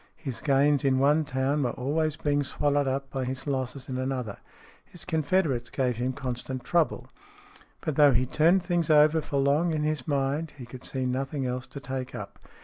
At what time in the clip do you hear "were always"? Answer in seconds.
1.61-2.15